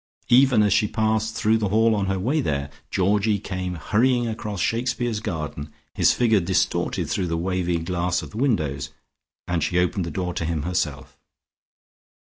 [0.29, 4.59] Even as she passed through the hall on her way 'there, Georgie came hurrying across
[4.59, 8.89] Shakespeare's garden, his figure distorted through the wavy glass of the windows,
[9.47, 11.19] and she opened the door to him herself.